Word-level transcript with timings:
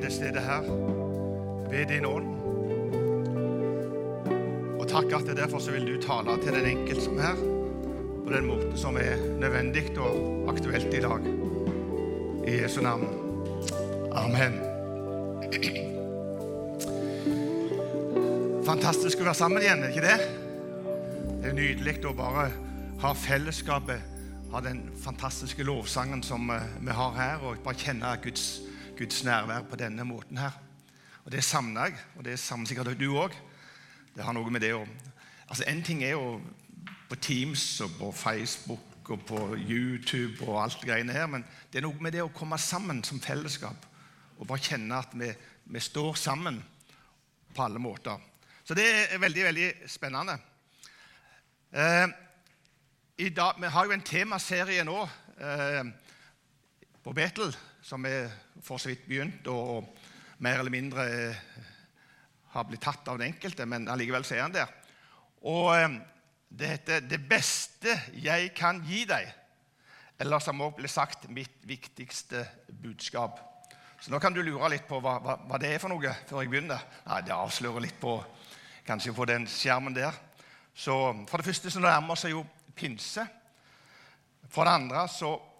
det 0.00 0.12
stedet 0.12 0.42
her, 0.42 0.64
ved 1.70 1.86
din 1.90 2.06
ånd. 2.08 2.28
Og 4.80 4.88
takk 4.88 5.12
at 5.12 5.26
det 5.28 5.36
derfor 5.36 5.60
så 5.62 5.74
vil 5.74 5.86
du 5.86 6.00
tale 6.02 6.38
til 6.42 6.56
den 6.56 6.68
enkelte 6.72 7.04
som 7.04 7.18
er, 7.18 7.36
på 8.22 8.32
den 8.32 8.46
måten 8.46 8.76
som 8.78 8.96
er 8.96 9.20
nødvendig 9.40 9.98
og 9.98 10.48
aktuelt 10.52 10.94
i 10.94 11.02
dag. 11.04 11.26
I 12.46 12.62
Jesu 12.62 12.80
navn. 12.82 13.06
Amen. 14.12 14.58
Fantastisk 18.66 19.20
å 19.20 19.26
være 19.26 19.36
sammen 19.36 19.62
igjen, 19.62 19.82
er 19.82 19.90
det 19.90 19.96
ikke 19.96 20.08
det? 20.08 20.42
Det 21.42 21.50
er 21.50 21.56
nydelig 21.56 21.96
å 22.06 22.14
bare 22.16 22.50
ha 23.02 23.10
fellesskapet, 23.18 24.00
ha 24.52 24.60
den 24.62 24.84
fantastiske 25.02 25.64
lovsangen 25.66 26.22
som 26.22 26.50
eh, 26.54 26.68
vi 26.80 26.94
har 26.94 27.16
her, 27.16 27.42
og 27.42 27.58
bare 27.64 27.80
kjenne 27.80 28.12
Guds, 28.22 28.60
Guds 29.02 29.24
nærvær 29.26 29.64
på 29.66 29.76
denne 29.76 30.04
måten 30.06 30.38
her. 30.38 30.54
Og 31.24 31.32
Det 31.32 31.42
savner 31.44 31.84
jeg, 31.84 31.96
og 32.16 32.24
det 32.24 32.38
savner 32.38 32.66
sikkert 32.66 32.98
du 32.98 33.08
òg. 33.18 33.34
Det 34.14 34.22
har 34.22 34.34
noe 34.36 34.50
med 34.50 34.62
det 34.62 34.74
å 34.76 34.86
Altså, 35.52 35.64
En 35.68 35.82
ting 35.82 36.02
er 36.02 36.14
jo 36.14 36.40
på 37.10 37.16
Teams 37.20 37.80
og 37.80 37.90
på 37.98 38.12
Facebook 38.12 39.10
og 39.10 39.24
på 39.26 39.56
YouTube 39.56 40.46
og 40.46 40.62
alt 40.62 40.78
det 40.80 40.88
greiene 40.88 41.12
her, 41.12 41.26
men 41.26 41.44
det 41.70 41.78
er 41.78 41.84
noe 41.84 42.00
med 42.00 42.12
det 42.12 42.22
å 42.22 42.30
komme 42.32 42.56
sammen 42.58 43.02
som 43.04 43.20
fellesskap 43.20 43.84
og 44.38 44.46
bare 44.46 44.62
kjenne 44.62 44.96
at 44.96 45.12
vi, 45.12 45.28
vi 45.64 45.80
står 45.80 46.14
sammen 46.14 46.62
på 47.54 47.62
alle 47.62 47.78
måter. 47.78 48.16
Så 48.64 48.74
det 48.74 48.86
er 49.12 49.20
veldig, 49.20 49.44
veldig 49.44 49.68
spennende. 49.86 50.38
Eh, 51.72 52.08
dag, 53.36 53.60
vi 53.60 53.66
har 53.66 53.84
jo 53.84 53.92
en 53.92 54.06
temaserie 54.06 54.84
nå 54.84 55.02
eh, 55.36 55.84
på 57.02 57.12
Betel 57.12 57.52
som 57.82 58.06
er 58.06 58.30
for 58.62 58.78
så 58.78 58.92
vidt 58.92 59.06
begynt 59.08 59.46
og, 59.50 59.90
mer 60.42 60.58
eller 60.58 60.74
mindre 60.74 61.04
eh, 61.06 61.36
har 62.52 62.64
blitt 62.66 62.82
tatt 62.82 63.06
av 63.08 63.18
den 63.20 63.30
enkelte, 63.30 63.66
men 63.66 63.86
allikevel 63.88 64.24
er 64.26 64.42
han 64.42 64.54
der. 64.54 64.72
Og 65.46 65.68
eh, 65.76 66.00
det 66.50 66.68
heter 66.68 67.00
'Det 67.00 67.28
beste 67.28 68.00
jeg 68.12 68.54
kan 68.54 68.82
gi 68.84 69.04
deg', 69.04 69.32
eller 70.18 70.38
som 70.38 70.60
også 70.60 70.76
ble 70.76 70.88
sagt 70.88 71.28
'Mitt 71.28 71.62
viktigste 71.62 72.46
budskap'. 72.82 73.38
Så 74.00 74.10
nå 74.10 74.18
kan 74.18 74.32
du 74.34 74.42
lure 74.42 74.68
litt 74.68 74.88
på 74.88 74.98
hva, 75.00 75.18
hva, 75.22 75.36
hva 75.46 75.58
det 75.58 75.74
er 75.74 75.78
for 75.78 75.88
noe 75.88 76.14
før 76.26 76.42
jeg 76.42 76.50
begynner. 76.50 76.82
Nei, 77.06 77.20
Det 77.20 77.32
avslører 77.32 77.80
litt 77.80 78.00
på, 78.00 78.24
kanskje 78.84 79.14
på 79.14 79.24
den 79.24 79.46
skjermen 79.46 79.94
der. 79.94 80.12
Så 80.74 81.26
For 81.28 81.36
det 81.38 81.46
første 81.46 81.70
så 81.70 81.80
nærmer 81.80 82.14
seg 82.14 82.30
jo 82.30 82.46
pinse. 82.74 83.26
For 84.50 84.64
det 84.64 84.72
andre 84.72 85.08
så 85.08 85.51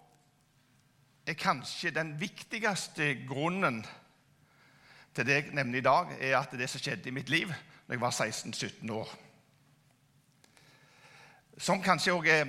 er 1.25 1.33
kanskje 1.33 1.91
den 1.91 2.19
viktigste 2.19 3.13
grunnen 3.27 3.85
til 5.15 5.25
det 5.25 5.33
jeg 5.33 5.53
nevner 5.53 5.79
i 5.79 5.85
dag, 5.85 6.17
er 6.19 6.37
at 6.39 6.51
det 6.51 6.69
som 6.69 6.81
skjedde 6.81 7.09
i 7.09 7.15
mitt 7.15 7.29
liv 7.29 7.47
da 7.87 7.93
jeg 7.93 8.01
var 8.01 8.11
16-17 8.11 8.91
år. 8.91 9.09
Som 11.57 11.83
kanskje 11.83 12.13
også 12.13 12.31
er, 12.31 12.47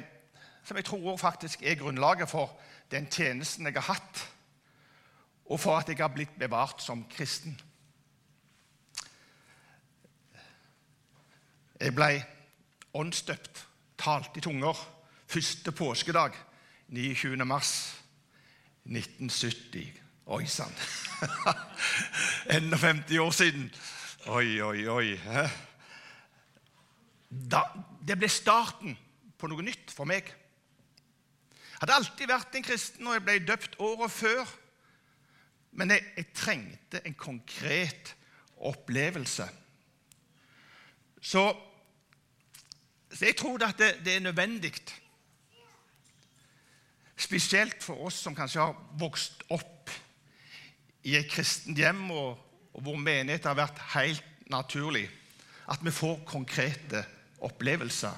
som 0.65 0.77
jeg 0.77 0.85
tror 0.85 1.17
faktisk 1.17 1.63
er 1.63 1.75
grunnlaget 1.75 2.29
for 2.31 2.59
den 2.91 3.07
tjenesten 3.11 3.67
jeg 3.67 3.75
har 3.75 3.95
hatt, 3.95 4.31
og 5.45 5.61
for 5.61 5.77
at 5.77 5.89
jeg 5.89 6.01
har 6.01 6.09
blitt 6.09 6.39
bevart 6.39 6.83
som 6.83 7.05
kristen. 7.11 7.61
Jeg 11.81 11.95
ble 11.95 12.25
åndsdøpt, 12.95 13.67
talt 13.99 14.37
i 14.37 14.41
tunger, 14.41 14.79
første 15.27 15.73
påskedag 15.73 16.33
29. 16.89 17.45
mars 17.45 18.04
1970. 18.85 20.01
Oi 20.27 20.47
sann! 20.47 20.73
51 22.49 23.19
år 23.21 23.31
siden. 23.31 23.69
Oi, 24.27 24.61
oi, 24.61 24.87
oi. 24.89 25.19
Da, 27.29 27.65
det 28.05 28.17
ble 28.21 28.29
starten 28.33 28.97
på 29.41 29.49
noe 29.51 29.65
nytt 29.65 29.93
for 29.93 30.09
meg. 30.09 30.29
Jeg 30.29 31.81
hadde 31.83 31.97
alltid 31.99 32.31
vært 32.31 32.57
en 32.57 32.65
kristen, 32.65 33.07
og 33.09 33.17
jeg 33.17 33.25
ble 33.27 33.39
døpt 33.45 33.77
året 33.85 34.13
før. 34.13 34.53
Men 35.75 35.91
jeg, 35.91 36.05
jeg 36.17 36.33
trengte 36.37 37.03
en 37.05 37.17
konkret 37.19 38.15
opplevelse. 38.65 39.49
Så, 41.25 41.43
så 43.11 43.25
jeg 43.25 43.37
tror 43.41 43.65
at 43.67 43.81
det, 43.81 43.91
det 44.05 44.17
er 44.17 44.25
nødvendig 44.25 44.73
Spesielt 47.17 47.83
for 47.83 48.07
oss 48.07 48.19
som 48.23 48.35
kanskje 48.35 48.63
har 48.63 48.79
vokst 48.99 49.45
opp 49.55 49.91
i 51.05 51.15
et 51.19 51.29
kristent 51.31 51.79
hjem, 51.79 52.09
og, 52.11 52.39
og 52.75 52.87
hvor 52.87 52.99
menighet 52.99 53.47
har 53.47 53.59
vært 53.59 53.81
helt 53.95 54.51
naturlig, 54.51 55.07
at 55.71 55.83
vi 55.85 55.93
får 55.95 56.25
konkrete 56.29 57.05
opplevelser. 57.45 58.15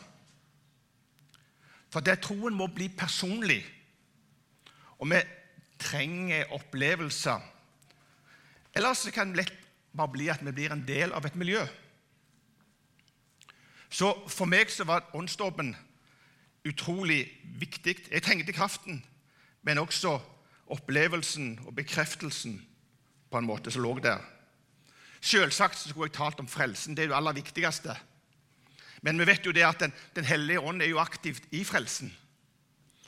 For 1.93 2.05
det 2.05 2.19
troen 2.25 2.57
må 2.57 2.69
bli 2.73 2.89
personlig, 2.93 3.61
og 4.99 5.11
vi 5.13 5.21
trenger 5.79 6.53
opplevelser. 6.57 7.43
Ellers 8.77 9.05
kan 9.13 9.33
det 9.33 9.45
lett 9.45 9.59
bare 9.97 10.13
bli 10.13 10.29
at 10.29 10.43
vi 10.45 10.53
blir 10.53 10.73
en 10.73 10.85
del 10.87 11.13
av 11.17 11.25
et 11.25 11.37
miljø. 11.37 11.63
Så 13.89 14.11
for 14.29 14.49
meg 14.51 14.73
så 14.73 14.85
var 14.85 15.07
åndsdåpen 15.17 15.73
utrolig 16.67 17.25
viktig. 17.61 17.97
Jeg 18.11 18.23
trengte 18.23 18.53
kraften, 18.53 19.05
men 19.63 19.79
også 19.79 20.19
opplevelsen 20.67 21.61
og 21.67 21.75
bekreftelsen 21.77 22.59
på 23.31 23.39
en 23.39 23.47
måte 23.47 23.71
som 23.71 23.83
lå 23.83 23.97
der. 24.03 24.23
Selvsagt 25.21 25.79
skulle 25.79 26.11
jeg 26.11 26.19
talt 26.19 26.41
om 26.41 26.49
frelsen. 26.49 26.97
Det 26.97 27.05
er 27.05 27.09
det 27.09 27.19
aller 27.19 27.37
viktigste. 27.37 27.97
Men 29.03 29.19
vi 29.19 29.27
vet 29.27 29.47
jo 29.47 29.53
det 29.53 29.65
at 29.67 29.81
Den, 29.81 29.93
den 30.15 30.25
hellige 30.25 30.61
ånd 30.61 30.83
er 30.83 30.91
jo 30.91 30.99
aktivt 30.99 31.43
i 31.51 31.65
frelsen. 31.65 32.13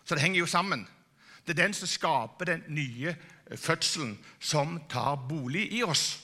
Så 0.04 0.14
det 0.14 0.22
henger 0.22 0.38
jo 0.38 0.46
sammen. 0.46 0.86
Det 1.46 1.58
er 1.58 1.62
den 1.64 1.74
som 1.74 1.88
skaper 1.88 2.44
den 2.44 2.64
nye 2.68 3.16
fødselen, 3.56 4.18
som 4.40 4.80
tar 4.88 5.16
bolig 5.28 5.72
i 5.72 5.82
oss. 5.82 6.20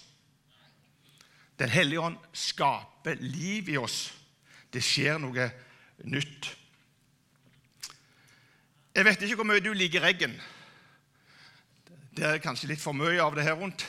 Den 1.58 1.68
hellige 1.68 2.00
ånd 2.00 2.16
skaper 2.32 3.14
liv 3.20 3.68
i 3.68 3.76
oss. 3.76 4.12
Det 4.72 4.82
skjer 4.82 5.18
noe 5.18 5.50
nytt. 6.04 6.50
Jeg 8.94 9.08
vet 9.08 9.22
ikke 9.26 9.40
hvor 9.40 9.48
mye 9.48 9.62
du 9.62 9.72
liker 9.74 10.04
regn. 10.06 10.36
Det 12.14 12.26
er 12.28 12.42
kanskje 12.42 12.68
litt 12.70 12.82
for 12.82 12.94
mye 12.94 13.18
av 13.18 13.34
det 13.34 13.42
her 13.42 13.56
rundt. 13.58 13.82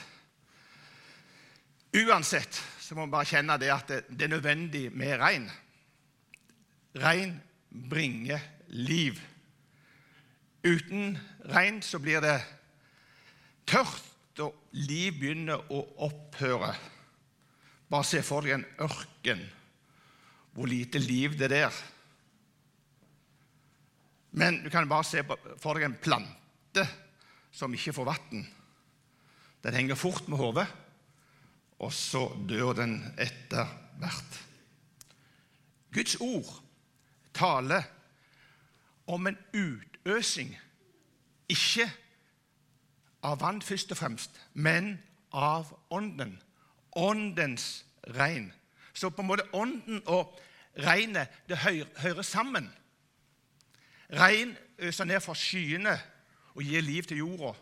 Uansett 1.95 2.57
så 2.81 2.97
må 2.97 3.05
vi 3.05 3.13
bare 3.13 3.29
kjenne 3.29 3.59
det 3.61 3.69
at 3.69 3.93
det 4.09 4.25
er 4.25 4.33
nødvendig 4.33 4.87
med 4.97 5.13
regn. 5.21 5.45
Regn 6.97 7.37
bringer 7.69 8.41
liv. 8.73 9.21
Uten 10.65 11.13
regn 11.53 11.81
så 11.85 12.01
blir 12.01 12.25
det 12.25 12.39
tørt, 13.69 14.11
og 14.41 14.57
liv 14.75 15.13
begynner 15.21 15.69
å 15.71 15.83
opphøre. 16.09 16.73
Bare 17.87 18.07
se 18.09 18.19
for 18.25 18.43
deg 18.43 18.57
en 18.57 18.65
ørken, 18.83 19.45
hvor 20.51 20.67
lite 20.67 20.99
liv 20.99 21.37
det 21.37 21.47
er 21.47 21.53
der. 21.53 21.77
Men 24.35 24.63
du 24.63 24.69
kan 24.69 24.89
bare 24.89 25.07
se 25.07 25.23
for 25.23 25.77
deg 25.77 25.87
en 25.87 25.99
plante 26.03 26.83
som 27.55 27.73
ikke 27.75 27.93
får 27.95 28.09
vann. 28.09 28.43
Den 29.63 29.77
henger 29.77 29.95
fort 29.95 30.27
med 30.27 30.37
hodet, 30.37 30.65
og 31.79 31.93
så 31.95 32.27
dør 32.49 32.75
den 32.75 32.97
etter 33.15 33.69
hvert. 34.01 34.39
Guds 35.95 36.17
ord 36.19 36.51
taler 37.33 37.87
om 39.07 39.27
en 39.27 39.39
utøsing, 39.55 40.51
ikke 41.47 41.87
av 43.25 43.39
vann 43.39 43.63
først 43.63 43.95
og 43.95 44.01
fremst, 44.03 44.35
men 44.53 44.97
av 45.31 45.71
Ånden. 45.95 46.37
Åndens 46.95 47.85
regn. 48.15 48.51
Så 48.93 49.09
på 49.09 49.23
en 49.23 49.31
måte 49.31 49.47
Ånden 49.55 50.03
og 50.11 50.35
regnet 50.83 51.31
det 51.47 51.57
hører 51.63 52.21
sammen. 52.23 52.69
Regn 54.13 54.57
øser 54.77 55.05
ned 55.05 55.21
fra 55.23 55.35
skyene 55.37 55.95
og 56.55 56.63
gir 56.63 56.81
liv 56.81 57.03
til 57.03 57.23
jorda. 57.23 57.53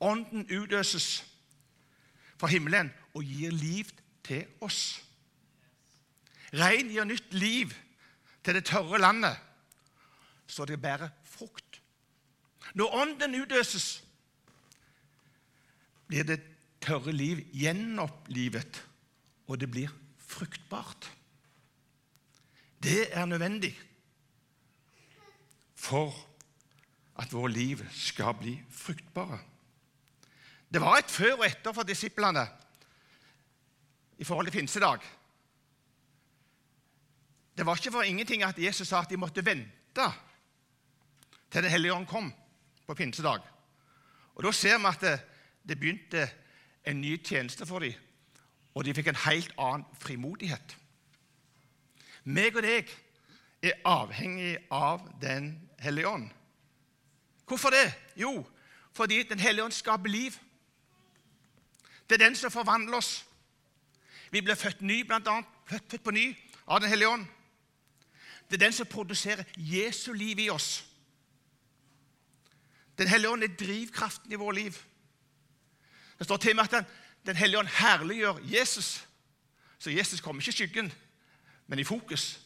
Ånden 0.00 0.46
utøses 0.52 1.24
fra 2.36 2.50
himmelen 2.52 2.92
og 3.14 3.24
gir 3.24 3.50
liv 3.50 3.90
til 4.26 4.44
oss. 4.60 5.00
Regn 6.54 6.92
gir 6.92 7.08
nytt 7.08 7.34
liv 7.34 7.72
til 8.44 8.54
det 8.54 8.66
tørre 8.68 9.00
landet, 9.02 9.36
så 10.46 10.64
det 10.64 10.78
bærer 10.82 11.10
frukt. 11.24 11.80
Når 12.74 12.94
Ånden 12.94 13.34
utøses, 13.40 14.02
blir 16.06 16.22
det 16.22 16.38
tørre 16.80 17.12
liv 17.12 17.40
gjenopplivet, 17.56 18.78
og 19.46 19.58
det 19.60 19.70
blir 19.70 19.90
fruktbart. 20.22 21.10
Det 22.82 23.08
er 23.10 23.26
nødvendig 23.26 23.72
for 25.86 26.14
at 27.16 27.32
våre 27.32 27.52
liv 27.52 27.84
skal 27.94 28.34
bli 28.34 28.56
fruktbare. 28.70 29.38
Det 30.72 30.80
var 30.82 30.98
et 30.98 31.10
før 31.10 31.38
og 31.38 31.46
etter 31.46 31.72
for 31.72 31.86
disiplene 31.86 32.42
i 34.18 34.24
forhold 34.24 34.46
til 34.46 34.58
pinsedag. 34.58 35.04
Det 37.56 37.66
var 37.66 37.76
ikke 37.76 37.92
for 37.92 38.02
ingenting 38.02 38.42
at 38.42 38.58
Jesus 38.58 38.88
sa 38.88 39.00
at 39.00 39.10
de 39.10 39.16
måtte 39.16 39.44
vente 39.44 40.12
til 41.50 41.62
Den 41.62 41.70
hellige 41.70 41.94
ånd 41.94 42.06
kom 42.06 42.34
på 42.86 42.94
pinsedag. 42.94 43.40
Og 44.34 44.44
Da 44.44 44.52
ser 44.52 44.78
vi 44.78 44.84
at 44.84 45.00
det, 45.00 45.20
det 45.68 45.80
begynte 45.80 46.30
en 46.84 47.00
ny 47.00 47.22
tjeneste 47.24 47.66
for 47.66 47.78
dem, 47.78 47.94
og 48.74 48.84
de 48.84 48.94
fikk 48.94 49.06
en 49.06 49.24
helt 49.24 49.52
annen 49.58 49.86
frimodighet. 49.94 50.76
Meg 52.24 52.56
og 52.56 52.62
deg 52.62 52.90
er 53.62 53.80
avhengig 53.84 54.58
av 54.70 55.06
Den 55.22 55.65
hellige 55.78 56.08
ånd. 56.08 56.30
Hvorfor 57.46 57.70
det? 57.70 57.94
Jo, 58.16 58.46
fordi 58.92 59.22
Den 59.22 59.38
hellige 59.38 59.64
ånd 59.64 59.72
skaper 59.72 60.08
liv. 60.08 60.32
Det 62.08 62.14
er 62.14 62.24
den 62.24 62.36
som 62.36 62.50
forvandler 62.50 62.96
oss. 62.96 63.26
Vi 64.30 64.40
blir 64.40 64.54
født 64.54 64.82
ny, 64.82 65.02
blant 65.06 65.28
annet, 65.28 65.46
født, 65.66 65.90
født 65.90 66.04
på 66.04 66.10
ny 66.10 66.36
av 66.66 66.80
Den 66.80 66.88
hellige 66.88 67.08
ånd. 67.08 67.26
Det 68.50 68.54
er 68.54 68.66
den 68.66 68.72
som 68.72 68.86
produserer 68.86 69.44
Jesu 69.56 70.12
liv 70.12 70.38
i 70.38 70.50
oss. 70.50 70.86
Den 72.98 73.08
hellige 73.08 73.30
ånd 73.30 73.42
er 73.42 73.56
drivkraften 73.58 74.32
i 74.32 74.34
vårt 74.34 74.54
liv. 74.54 74.72
Det 76.18 76.24
står 76.24 76.36
til 76.36 76.50
og 76.50 76.56
med 76.56 76.64
at 76.64 76.70
den, 76.70 76.84
den 77.26 77.36
hellige 77.36 77.58
ånd 77.58 77.68
herliggjør 77.68 78.38
Jesus. 78.42 79.08
Så 79.78 79.90
Jesus 79.90 80.20
kommer 80.20 80.42
ikke 80.42 80.48
i 80.48 80.52
skyggen, 80.52 80.92
men 81.66 81.78
i 81.78 81.84
fokus. 81.84 82.40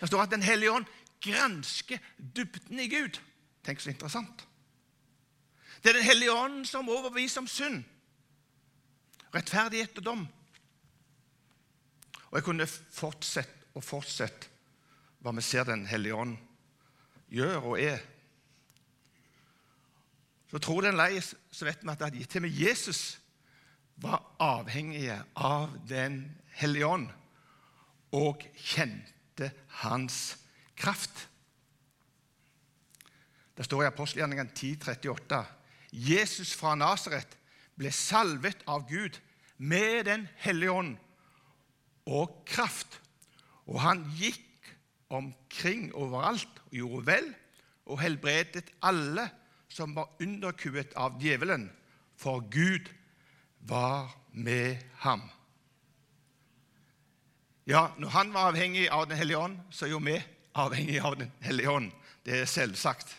Det 0.00 0.08
står 0.08 0.22
at 0.22 0.30
Den 0.30 0.42
hellige 0.42 0.72
ånd 0.72 0.84
gransker 1.20 1.98
dybden 2.18 2.80
i 2.80 2.88
Gud. 2.88 3.20
Tenk 3.64 3.80
så 3.80 3.90
interessant. 3.90 4.46
Det 5.82 5.90
er 5.90 6.00
Den 6.00 6.08
hellige 6.08 6.32
ånd 6.32 6.66
som 6.66 6.88
overbeviser 6.88 7.40
om 7.40 7.46
synd, 7.46 7.84
rettferdighet 9.34 9.98
og 9.98 10.04
dom. 10.04 10.26
Og 12.30 12.38
jeg 12.38 12.44
kunne 12.44 12.66
fortsette 12.66 13.72
og 13.74 13.84
fortsette 13.84 14.50
hva 15.22 15.32
vi 15.34 15.42
ser 15.42 15.64
Den 15.64 15.86
hellige 15.86 16.14
ånd 16.14 16.36
gjør 17.28 17.72
og 17.72 17.80
er. 17.80 18.02
Så 20.50 20.58
tror 20.58 20.82
den 20.82 20.96
lei, 20.96 21.20
så 21.20 21.66
vet 21.68 21.82
vi 21.84 21.92
at 21.92 22.28
til 22.28 22.40
og 22.40 22.46
med 22.46 22.56
Jesus 22.56 23.18
var 24.00 24.22
avhengige 24.40 25.18
av 25.36 25.74
Den 25.88 26.22
hellige 26.58 26.86
ånd 26.86 27.08
og 28.16 28.44
kjente 28.56 29.50
hans 29.82 30.38
kraft. 30.78 31.26
Det 33.58 33.66
står 33.66 33.82
i 33.82 33.90
apostelgjerningen 33.90 34.50
10,38.: 34.54 35.42
Jesus 35.92 36.54
fra 36.54 36.76
Nasaret 36.78 37.38
ble 37.78 37.90
salvet 37.94 38.62
av 38.66 38.86
Gud 38.88 39.18
med 39.58 40.04
Den 40.06 40.28
hellige 40.38 40.70
ånd 40.70 40.96
og 42.06 42.44
kraft, 42.46 43.00
og 43.66 43.80
han 43.82 44.04
gikk 44.16 44.44
omkring 45.10 45.90
overalt 45.94 46.62
og 46.68 46.76
gjorde 46.78 47.06
vel 47.06 47.28
og 47.88 48.00
helbredet 48.00 48.70
alle 48.84 49.26
som 49.72 49.94
var 49.96 50.12
underkuet 50.22 50.94
av 50.96 51.18
djevelen, 51.20 51.68
for 52.16 52.44
Gud 52.50 52.88
var 53.68 54.12
med 54.32 54.78
ham. 55.04 55.22
Ja, 57.68 57.90
når 57.98 58.08
han 58.08 58.32
var 58.32 58.48
avhengig 58.48 58.88
av 58.88 59.08
Den 59.08 59.18
hellige 59.18 59.38
ånd, 59.38 59.58
så 59.70 59.86
er 59.86 59.90
jo 59.90 60.00
vi 60.00 60.16
avhengig 60.58 61.00
av 61.00 61.16
Den 61.18 61.32
hellige 61.40 61.70
ånd. 61.70 61.92
Det 62.24 62.40
er 62.40 62.50
selvsagt. 62.50 63.14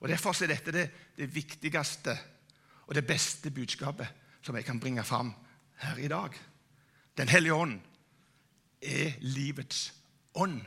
Og 0.00 0.08
Derfor 0.08 0.42
er 0.42 0.50
dette 0.50 0.72
det, 0.72 0.90
det 1.16 1.34
viktigste 1.34 2.18
og 2.86 2.94
det 2.94 3.06
beste 3.06 3.50
budskapet 3.50 4.08
som 4.42 4.56
jeg 4.56 4.64
kan 4.64 4.80
bringe 4.80 5.04
fram 5.04 5.34
her 5.78 5.96
i 5.96 6.08
dag. 6.08 6.34
Den 7.16 7.28
hellige 7.28 7.54
ånd 7.54 7.80
er 8.82 9.12
livets 9.20 9.94
ånd. 10.34 10.60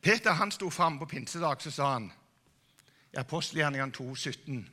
Peter 0.00 0.30
han 0.32 0.52
sto 0.52 0.70
fram 0.70 0.98
på 0.98 1.06
pinsedag 1.06 1.62
så 1.62 1.70
sa 1.70 1.92
han 1.92 2.12
i 3.12 3.16
apostelgjerningene 3.16 3.92
2,17.: 3.92 4.68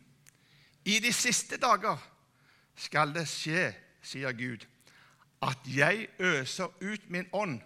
I 0.86 1.00
de 1.00 1.14
siste 1.14 1.58
dager 1.58 1.98
skal 2.76 3.14
det 3.16 3.28
skje, 3.28 3.74
sier 4.02 4.32
Gud, 4.32 4.68
at 5.46 5.68
jeg 5.70 6.08
øser 6.20 6.72
ut 6.82 7.10
min 7.10 7.28
ånd 7.34 7.60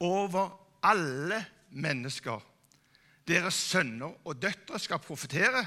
over 0.00 0.50
alle 0.82 1.44
mennesker. 1.70 2.42
Deres 3.28 3.54
sønner 3.54 4.14
og 4.26 4.42
døtre 4.42 4.78
skal 4.82 5.02
profetere. 5.02 5.66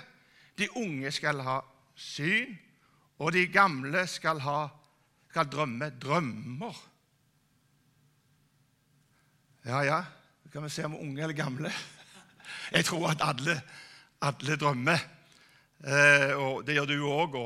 De 0.58 0.68
unge 0.78 1.12
skal 1.12 1.40
ha 1.44 1.60
syn, 1.96 2.58
og 3.20 3.32
de 3.34 3.48
gamle 3.48 4.04
skal, 4.12 4.40
ha, 4.44 4.68
skal 5.32 5.48
drømme 5.52 5.90
drømmer. 6.02 6.76
Ja, 9.66 9.80
ja, 9.82 10.02
så 10.44 10.52
kan 10.52 10.64
vi 10.64 10.70
se 10.70 10.86
om 10.86 11.00
unge 11.00 11.22
eller 11.24 11.34
gamle. 11.36 11.72
Jeg 12.72 12.86
tror 12.86 13.10
at 13.10 13.24
alle, 13.24 13.62
alle 14.22 14.56
drømmer. 14.56 15.00
Eh, 15.86 16.32
og 16.38 16.66
det 16.68 16.76
gjør 16.76 16.86
du 16.90 17.00
òg. 17.08 17.40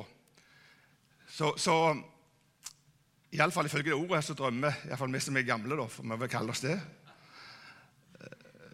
Så, 1.29 1.53
så 1.57 1.75
iallfall 3.35 3.69
ifølge 3.69 3.91
det 3.91 3.97
ordet 3.97 4.23
så 4.25 4.35
drømmer 4.37 4.85
iallfall 4.87 5.13
vi 5.13 5.21
som 5.21 5.37
er 5.37 5.47
gamle, 5.47 5.77
da, 5.77 5.85
for 5.91 6.07
vi 6.07 6.17
vil 6.23 6.31
kalle 6.31 6.55
oss 6.55 6.63
det. 6.65 6.77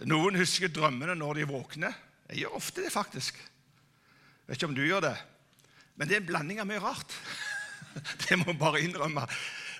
Noen 0.06 0.38
husker 0.40 0.72
drømmene 0.74 1.16
når 1.18 1.40
de 1.40 1.50
våkner. 1.50 1.96
Jeg 2.30 2.44
gjør 2.44 2.58
ofte 2.60 2.84
det, 2.84 2.92
faktisk. 2.94 3.38
Jeg 3.40 4.50
vet 4.50 4.60
ikke 4.60 4.70
om 4.70 4.78
du 4.78 4.84
gjør 4.86 5.06
det. 5.08 5.16
Men 5.96 6.10
det 6.10 6.18
er 6.18 6.24
en 6.24 6.32
blanding 6.32 6.60
av 6.62 6.68
mye 6.70 6.84
rart. 6.84 7.14
Det 8.26 8.36
må 8.36 8.50
jeg 8.52 8.60
bare 8.60 8.82
innrømme. 8.84 9.22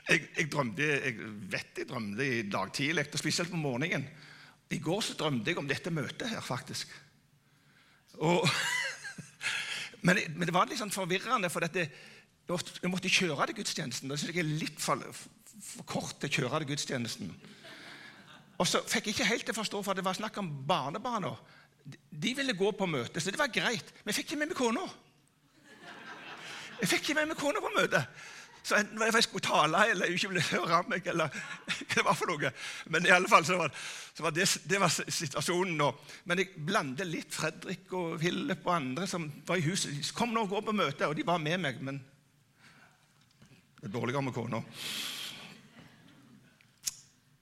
Jeg, 0.08 0.22
jeg, 0.38 0.48
drømte, 0.54 0.86
jeg 0.86 1.32
vet 1.52 1.82
jeg 1.82 1.88
drømte 1.90 2.24
i 2.26 2.44
dag 2.48 2.70
tidlig, 2.72 3.04
spesielt 3.12 3.52
på 3.52 3.60
morgenen. 3.60 4.06
I 4.72 4.80
går 4.80 5.02
så 5.04 5.16
drømte 5.20 5.52
jeg 5.52 5.60
om 5.60 5.68
dette 5.68 5.92
møtet 5.92 6.30
her, 6.32 6.40
faktisk. 6.46 6.94
Og, 8.24 8.48
men, 10.08 10.22
men, 10.38 10.46
det 10.48 10.56
var 10.56 10.70
litt 10.70 10.80
sånn 10.80 10.94
forvirrende, 10.96 11.52
for 11.52 11.66
dette, 11.66 11.90
jeg 12.48 12.92
måtte 12.94 13.10
kjøre 13.10 13.48
til 13.50 13.58
gudstjenesten. 13.62 14.10
Det 14.10 14.20
synes 14.20 14.36
jeg 14.36 14.44
er 14.44 14.58
litt 14.62 14.82
for, 14.82 15.02
for 15.66 15.88
kort 15.90 16.20
til 16.22 16.30
å 16.30 16.36
kjøre 16.40 16.62
til 16.62 16.74
gudstjenesten. 16.74 17.32
Og 18.62 18.70
så 18.70 18.84
fikk 18.88 19.10
jeg 19.10 19.18
ikke 19.18 19.32
helt 19.32 19.48
til 19.48 19.56
å 19.56 19.60
forstå, 19.60 19.82
for 19.84 19.98
det 19.98 20.06
var 20.06 20.16
snakk 20.18 20.38
om 20.40 20.52
barnebarna. 20.68 21.34
De 21.86 22.32
ville 22.38 22.56
gå 22.58 22.72
på 22.78 22.88
møte, 22.90 23.22
så 23.22 23.34
det 23.34 23.42
var 23.42 23.52
greit. 23.54 23.92
Men 24.04 24.14
jeg 24.14 24.22
fikk 24.22 24.32
ikke 24.32 24.42
med 24.44 24.54
meg 24.54 24.60
kona. 24.62 24.86
Jeg 26.80 26.92
fikk 26.92 27.04
ikke 27.04 27.20
med 27.20 27.34
meg 27.34 27.40
kona 27.40 27.62
på 27.64 27.74
møtet. 27.76 28.24
Så 28.66 28.80
enten 28.80 29.02
jeg 29.04 29.24
skulle 29.24 29.46
tale 29.46 29.84
eller 29.92 30.10
ikke 30.10 30.32
ville 30.32 30.42
høre 30.48 30.80
meg, 30.90 31.06
eller 31.12 31.30
hva 31.68 31.76
det 31.92 32.06
var 32.08 32.18
for 32.18 32.32
noe. 32.32 32.50
Men 32.90 33.06
i 33.06 33.14
alle 33.14 33.30
fall 33.30 33.46
så 33.46 33.60
var, 33.60 33.74
så 34.16 34.26
var 34.26 34.34
det, 34.34 34.48
det 34.66 34.80
var 34.82 34.90
situasjonen 34.94 35.76
nå. 35.78 35.92
Men 36.26 36.42
jeg 36.42 36.66
blandet 36.66 37.10
litt 37.10 37.36
Fredrik 37.36 37.94
og 37.94 38.16
Philip 38.24 38.66
og 38.66 38.74
andre 38.74 39.06
som 39.10 39.28
var 39.46 39.62
i 39.62 39.68
huset. 39.68 39.94
De 39.94 40.18
Kom 40.18 40.34
nå 40.34 40.48
og 40.48 40.56
gå 40.56 40.64
på 40.66 40.78
møte. 40.80 41.06
Og 41.06 41.14
de 41.18 41.28
var 41.28 41.44
med 41.44 41.62
meg, 41.62 41.78
men 41.86 42.02
det 43.86 43.92
er 43.92 44.00
dårligere 44.00 44.22
med 44.26 44.34
kona. 44.34 44.60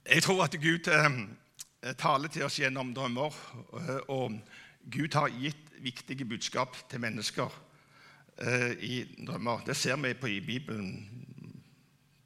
Jeg 0.03 0.23
tror 0.25 0.41
at 0.43 0.57
Gud 0.59 0.89
eh, 0.91 1.93
taler 1.95 2.27
til 2.27 2.43
oss 2.43 2.57
gjennom 2.59 2.89
drømmer. 2.91 3.38
Eh, 3.79 4.01
og 4.12 4.35
Gud 4.91 5.15
har 5.15 5.31
gitt 5.39 5.71
viktige 5.79 6.27
budskap 6.27 6.75
til 6.91 7.00
mennesker 7.00 7.47
eh, 8.43 8.75
i 8.75 9.00
drømmer. 9.23 9.63
Det 9.63 9.77
ser 9.79 9.95
vi 10.03 10.12
på 10.19 10.33
i 10.33 10.41
Bibelen 10.43 10.91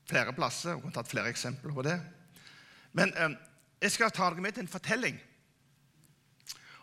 flere 0.10 0.34
plasser. 0.34 0.74
og 0.74 0.90
har 0.90 0.98
tatt 0.98 1.14
flere 1.14 1.30
eksempler 1.30 1.78
på 1.78 1.86
det. 1.86 2.00
Men 2.98 3.14
eh, 3.14 3.38
jeg 3.86 4.00
skal 4.00 4.10
ta 4.10 4.32
dere 4.32 4.42
med 4.42 4.58
til 4.58 4.66
en 4.66 4.76
fortelling 4.80 5.22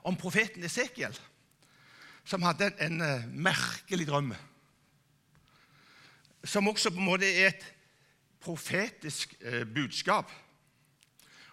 om 0.06 0.14
profeten 0.14 0.62
Esekiel, 0.62 1.18
som 2.22 2.46
hadde 2.46 2.70
en, 2.78 3.02
en 3.02 3.40
merkelig 3.42 4.06
drøm. 4.06 4.36
Som 6.44 6.68
også 6.68 6.92
på 6.92 7.00
en 7.00 7.08
måte 7.08 7.28
er 7.28 7.52
et 7.52 7.66
profetisk 8.44 9.34
uh, 9.40 9.64
budskap. 9.74 10.30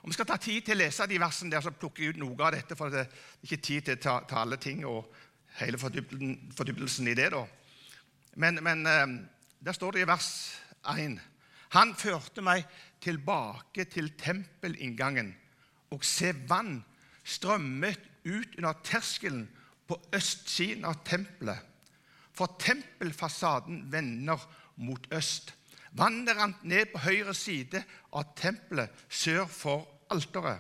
Og 0.01 0.09
Vi 0.09 0.13
skal 0.13 0.25
ta 0.25 0.37
tid 0.41 0.61
til 0.65 0.75
å 0.75 0.81
lese 0.81 1.05
de 1.07 1.19
versene 1.21 1.53
der, 1.53 1.61
så 1.61 1.71
plukker 1.71 2.03
jeg 2.03 2.15
ut 2.15 2.21
noe 2.23 2.37
av 2.41 2.55
dette. 2.55 2.75
for 2.75 2.89
Det 2.89 3.05
er 3.05 3.09
ikke 3.45 3.61
tid 3.61 3.81
til 3.85 3.99
å 3.99 4.01
ta, 4.01 4.19
ta 4.27 4.41
alle 4.41 4.57
ting 4.57 4.85
og 4.85 5.11
hele 5.61 5.77
fordypelsen 5.77 7.07
i 7.07 7.13
det. 7.13 7.29
da. 7.31 7.45
Men, 8.35 8.59
men 8.63 8.85
eh, 8.87 9.07
der 9.59 9.77
står 9.77 9.91
det 9.91 10.01
i 10.01 10.07
vers 10.09 10.29
1 10.89 11.19
Han 11.75 11.93
førte 11.95 12.41
meg 12.41 12.65
tilbake 13.01 13.85
til 13.85 14.09
tempelinngangen, 14.17 15.35
og 15.91 16.03
se 16.05 16.33
vann 16.47 16.81
strømmet 17.23 17.99
ut 18.25 18.57
under 18.57 18.73
terskelen 18.83 19.45
på 19.87 19.97
østsiden 20.15 20.85
av 20.85 21.03
tempelet. 21.05 21.59
For 22.33 22.57
tempelfasaden 22.59 23.85
vender 23.91 24.39
mot 24.81 25.07
øst. 25.13 25.53
Vannet 25.91 26.37
rant 26.37 26.63
ned 26.63 26.91
på 26.93 27.01
høyre 27.03 27.33
side 27.35 27.83
av 28.15 28.35
tempelet 28.35 28.91
sør 29.09 29.45
for 29.51 29.87
alteret. 30.11 30.59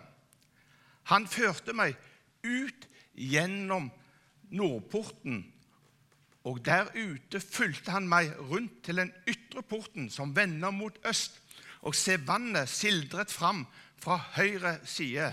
Han 1.11 1.27
førte 1.27 1.73
meg 1.75 1.95
ut 2.43 2.87
gjennom 3.15 3.89
nordporten, 4.51 5.43
og 6.43 6.59
der 6.65 6.89
ute 6.95 7.39
fulgte 7.39 7.93
han 7.93 8.09
meg 8.09 8.33
rundt 8.49 8.81
til 8.85 8.97
den 9.01 9.11
ytre 9.29 9.63
porten 9.63 10.09
som 10.09 10.35
vender 10.35 10.73
mot 10.73 10.97
øst, 11.07 11.37
og 11.81 11.95
se 11.95 12.17
vannet 12.27 12.69
sildret 12.69 13.31
fram 13.31 13.65
fra 14.01 14.17
høyre 14.35 14.77
side. 14.85 15.31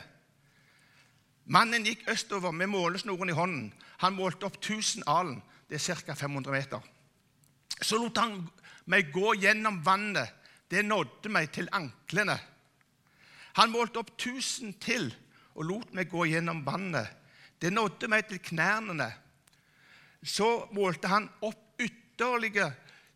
Mannen 1.48 1.86
gikk 1.88 2.04
østover 2.12 2.52
med 2.52 2.68
målesnoren 2.68 3.32
i 3.32 3.36
hånden. 3.36 3.68
Han 4.04 4.16
målte 4.16 4.44
opp 4.44 4.58
1000 4.60 5.06
alen. 5.08 5.40
Det 5.68 5.80
er 5.80 5.94
ca. 6.04 6.14
500 6.14 6.52
meter. 6.52 6.80
Så 7.80 7.96
lot 7.96 8.18
han 8.18 8.48
meg 8.88 9.12
gå 9.12 9.34
gjennom 9.38 9.82
vannet. 9.84 10.34
Det 10.68 10.84
nådde 10.84 11.30
meg 11.32 11.52
til 11.54 11.68
anklene. 11.72 12.36
Han 13.58 13.72
målte 13.72 14.02
opp 14.02 14.12
tusen 14.20 14.74
til 14.80 15.08
og 15.58 15.64
lot 15.66 15.94
meg 15.96 16.10
gå 16.12 16.28
gjennom 16.30 16.60
vannet. 16.66 17.08
Det 17.58 17.72
nådde 17.74 18.10
meg 18.10 18.28
til 18.28 18.40
knærne. 18.50 19.08
Så 20.22 20.68
målte 20.74 21.10
han 21.10 21.26
opp 21.46 21.80
ytterligere 21.82 22.72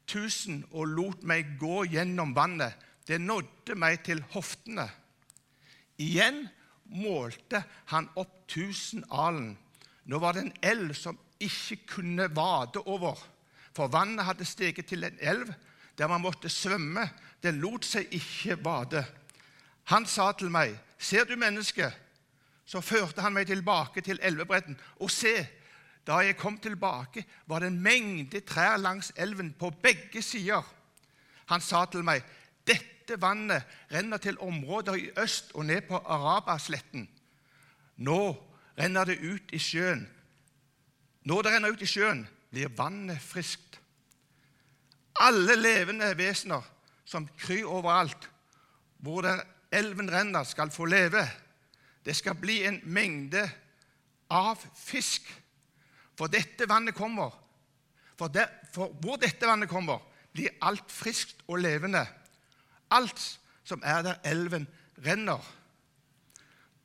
tusen 0.07 0.63
og 0.73 0.91
lot 0.91 1.23
meg 1.27 1.55
gå 1.61 1.85
gjennom 1.93 2.35
vannet. 2.35 2.75
Det 3.07 3.21
nådde 3.21 3.77
meg 3.79 4.03
til 4.07 4.23
hoftene. 4.35 4.89
Igjen 6.03 6.45
målte 6.93 7.63
han 7.93 8.09
opp 8.19 8.43
tusen 8.51 9.05
alen. 9.11 9.55
Nå 10.11 10.19
var 10.19 10.35
det 10.35 10.47
en 10.47 10.57
elv 10.63 10.95
som 10.99 11.19
ikke 11.43 11.79
kunne 11.97 12.29
vade 12.35 12.83
over, 12.87 13.19
for 13.77 13.89
vannet 13.93 14.25
hadde 14.25 14.45
steget 14.45 14.87
til 14.87 15.05
en 15.05 15.19
elv 15.21 15.53
der 15.99 16.07
man 16.09 16.21
måtte 16.21 16.49
svømme. 16.49 17.09
Den 17.43 17.61
lot 17.61 17.85
seg 17.85 18.09
ikke 18.11 18.57
bade. 18.57 19.05
Han 19.85 20.07
sa 20.07 20.33
til 20.33 20.51
meg, 20.51 20.79
'Ser 20.99 21.25
du 21.25 21.37
mennesket?' 21.37 21.99
Så 22.67 22.81
førte 22.81 23.21
han 23.21 23.33
meg 23.33 23.47
tilbake 23.47 24.01
til 24.01 24.19
elvebredden. 24.23 24.81
Og 24.97 25.11
se, 25.11 25.49
da 26.07 26.13
jeg 26.13 26.37
kom 26.37 26.59
tilbake, 26.59 27.25
var 27.47 27.59
det 27.59 27.67
en 27.67 27.81
mengde 27.83 28.41
trær 28.41 28.77
langs 28.77 29.13
elven 29.17 29.53
på 29.59 29.71
begge 29.71 30.23
sider. 30.23 30.63
Han 31.47 31.61
sa 31.61 31.85
til 31.85 32.05
meg, 32.05 32.23
'Dette 32.67 33.21
vannet 33.21 33.63
renner 33.93 34.17
til 34.17 34.39
områder 34.39 34.95
i 34.95 35.11
øst 35.17 35.51
og 35.55 35.67
ned 35.67 35.81
på 35.81 35.97
Arabasletten.' 35.97 37.09
Nå 37.97 38.43
renner 38.79 39.05
det 39.05 39.19
ut 39.19 39.53
i 39.53 39.59
sjøen. 39.59 40.09
Når 41.25 41.43
det 41.43 41.53
renner 41.53 41.71
ut 41.71 41.83
i 41.83 41.87
sjøen, 41.87 42.29
blir 42.53 42.73
vannet 42.77 43.21
friskt. 43.23 43.81
Alle 45.21 45.57
levende 45.57 46.13
vesener 46.19 46.65
som 47.05 47.27
kryr 47.39 47.69
overalt, 47.69 48.29
hvor 49.03 49.25
der 49.25 49.43
elven 49.73 50.11
renner, 50.13 50.45
skal 50.45 50.71
få 50.71 50.85
leve. 50.85 51.25
Det 52.05 52.17
skal 52.17 52.35
bli 52.35 52.63
en 52.67 52.81
mengde 52.85 53.43
av 54.31 54.61
fisk. 54.77 55.29
For 56.19 56.31
dette 56.33 56.69
vannet 56.69 56.95
kommer. 56.95 57.33
For, 58.19 58.29
der, 58.29 58.51
for 58.75 58.93
hvor 59.01 59.17
dette 59.21 59.49
vannet 59.49 59.71
kommer, 59.71 60.03
blir 60.33 60.53
alt 60.65 60.93
friskt 60.93 61.41
og 61.49 61.63
levende. 61.65 62.05
Alt 62.93 63.21
som 63.65 63.83
er 63.85 64.03
der 64.05 64.21
elven 64.29 64.69
renner. 65.07 65.41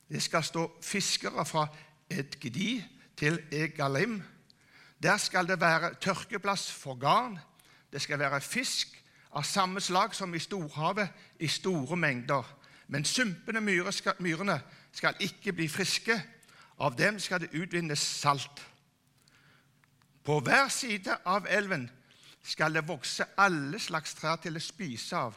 Det 0.08 0.22
skal 0.24 0.44
stå 0.44 0.64
fiskere 0.82 1.44
fra 1.44 1.66
Edgedi 2.10 2.78
til 3.16 3.42
Egalim. 3.52 4.22
Der 5.02 5.16
skal 5.16 5.48
det 5.48 5.60
være 5.60 5.94
tørkeplass 5.94 6.72
for 6.72 6.94
garn. 6.94 7.38
Det 7.92 8.02
skal 8.02 8.18
være 8.18 8.40
fisk 8.40 9.04
av 9.32 9.42
samme 9.42 9.80
slag 9.80 10.14
som 10.14 10.34
i 10.34 10.38
storhavet 10.38 11.08
i 11.40 11.48
store 11.48 11.96
mengder. 11.96 12.42
Men 12.88 13.04
sumpene 13.04 13.60
myrene 13.60 14.60
skal 14.92 15.14
ikke 15.20 15.52
bli 15.52 15.68
friske. 15.68 16.22
Av 16.78 16.96
dem 16.96 17.18
skal 17.18 17.40
det 17.40 17.54
utvinnes 17.54 18.00
salt. 18.00 18.62
På 20.24 20.40
hver 20.40 20.68
side 20.68 21.16
av 21.24 21.46
elven 21.50 21.88
skal 22.44 22.74
det 22.74 22.86
vokse 22.88 23.24
alle 23.36 23.78
slags 23.80 24.14
trær 24.14 24.36
til 24.42 24.56
å 24.56 24.62
spise 24.62 25.16
av. 25.16 25.36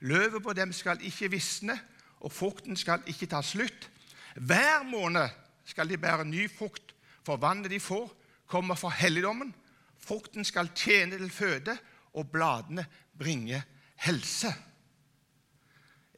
Løvet 0.00 0.42
på 0.42 0.52
dem 0.54 0.72
skal 0.72 1.00
ikke 1.02 1.30
visne, 1.30 1.74
og 2.20 2.32
frukten 2.32 2.76
skal 2.76 3.02
ikke 3.06 3.26
ta 3.30 3.42
slutt. 3.42 3.88
Hver 4.34 4.84
måned 4.86 5.28
skal 5.66 5.88
de 5.88 5.98
bære 5.98 6.24
ny 6.24 6.48
frukt, 6.50 6.94
for 7.26 7.36
vannet 7.36 7.70
de 7.70 7.80
får, 7.80 8.08
kommer 8.48 8.78
fra 8.78 8.90
helligdommen. 8.96 9.52
Frukten 9.98 10.44
skal 10.44 10.72
tjene 10.74 11.18
til 11.18 11.30
føde, 11.30 11.76
og 12.16 12.30
bladene 12.32 12.86
bringe 13.18 13.60
helse. 14.02 14.50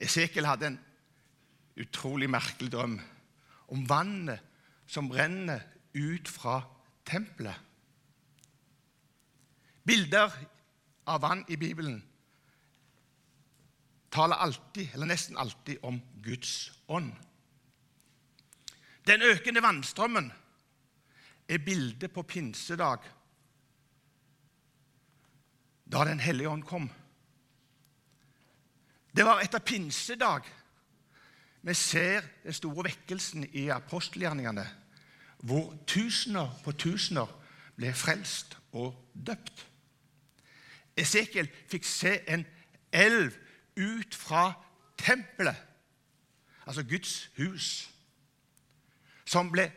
Esekiel 0.00 0.46
hadde 0.46 0.70
en 0.70 0.78
utrolig 1.80 2.30
merkelig 2.30 2.70
drøm 2.72 3.00
om 3.70 3.82
vannet 3.88 4.40
som 4.90 5.10
renner 5.12 5.60
ut 5.94 6.28
fra 6.28 6.60
tempelet. 7.06 7.56
Bilder 9.86 10.32
av 11.10 11.22
vann 11.22 11.44
i 11.48 11.58
Bibelen 11.58 12.00
taler 14.10 14.42
alltid, 14.42 14.88
eller 14.94 15.10
nesten 15.10 15.38
alltid, 15.38 15.78
om 15.82 16.00
Guds 16.22 16.72
ånd. 16.88 17.12
Den 19.06 19.22
økende 19.22 19.62
vannstrømmen 19.62 20.30
er 21.50 21.58
bildet 21.58 22.12
på 22.14 22.22
pinsedag, 22.22 23.02
da 25.90 26.04
Den 26.06 26.20
hellige 26.20 26.48
ånd 26.48 26.62
kom. 26.62 26.90
Det 29.16 29.24
var 29.26 29.40
etter 29.42 29.58
pinsedag 29.58 30.46
vi 31.62 31.74
ser 31.74 32.22
den 32.44 32.52
store 32.52 32.84
vekkelsen 32.84 33.44
i 33.52 33.68
apostelgjerningene, 33.68 34.64
hvor 35.42 35.74
tusener 35.86 36.54
på 36.64 36.72
tusener 36.72 37.28
ble 37.76 37.92
frelst 37.92 38.56
og 38.72 38.94
døpt. 39.12 39.66
Esekiel 40.96 41.50
fikk 41.68 41.84
se 41.84 42.14
en 42.28 42.46
elv 42.92 43.34
ut 43.76 44.14
fra 44.14 44.52
tempelet, 44.98 45.56
altså 46.66 46.82
Guds 46.82 47.30
hus, 47.36 47.90
som 49.24 49.50
ble 49.52 49.68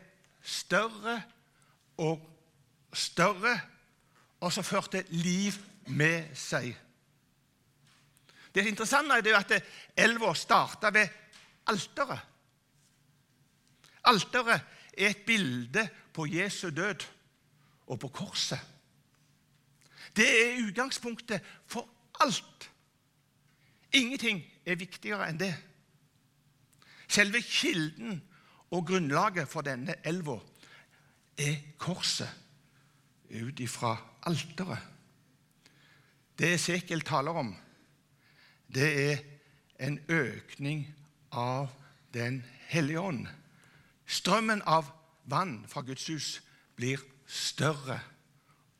større 0.44 1.22
og 1.98 2.22
større, 2.94 3.60
og 4.40 4.54
som 4.54 4.66
førte 4.66 5.04
liv 5.10 5.56
med 5.88 6.34
seg. 6.38 6.74
Det 8.54 8.68
interessante 8.70 9.18
er 9.18 9.40
at 9.40 9.54
elva 9.98 10.34
starta 10.38 10.92
ved 10.94 11.08
alteret. 11.72 12.20
Alteret 14.04 14.62
er 14.98 15.10
et 15.10 15.26
bilde 15.26 15.88
på 16.14 16.28
Jesu 16.30 16.70
død 16.70 17.06
og 17.88 18.00
på 18.00 18.08
korset. 18.08 18.60
Det 20.16 20.28
er 20.28 20.62
utgangspunktet 20.68 21.42
for 21.66 21.90
alt. 22.22 22.70
Ingenting 23.94 24.44
er 24.66 24.78
viktigere 24.78 25.30
enn 25.30 25.40
det. 25.40 25.54
Selve 27.08 27.42
kilden 27.42 28.22
og 28.74 28.86
grunnlaget 28.88 29.50
for 29.50 29.66
denne 29.66 29.96
elva 30.06 30.38
er 31.38 31.56
korset 31.78 32.30
ut 33.34 33.60
ifra 33.60 33.96
alteret. 34.28 34.80
Det 36.38 36.54
Esekiel 36.56 37.02
taler 37.06 37.38
om, 37.38 37.54
det 38.74 38.90
er 39.12 39.24
en 39.80 40.00
økning 40.10 40.88
av 41.32 41.72
Den 42.14 42.44
hellige 42.70 43.02
ånd. 43.02 43.24
Strømmen 44.06 44.60
av 44.70 44.92
vann 45.26 45.64
fra 45.66 45.82
Guds 45.82 46.06
hus 46.12 46.28
blir 46.78 47.02
større 47.26 47.96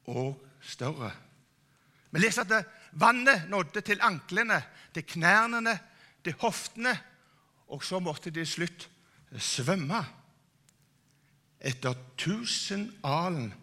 og 0.06 0.38
større. 0.62 1.10
Vi 2.14 2.22
leser 2.22 2.46
at 2.46 2.70
vannet 2.94 3.48
nådde 3.50 3.82
til 3.82 4.06
anklene, 4.06 4.60
til 4.94 5.06
knærne, 5.16 5.74
til 6.24 6.36
hoftene, 6.44 6.94
og 7.74 7.82
så 7.84 7.98
måtte 8.00 8.30
de 8.30 8.44
til 8.44 8.52
slutt 8.52 8.86
svømme. 9.42 10.04
Etter 11.64 11.96
tusen 12.20 12.90
alen 13.08 13.54